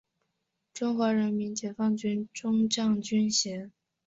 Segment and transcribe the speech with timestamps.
[0.73, 3.71] 中国人民解放军中将军衔。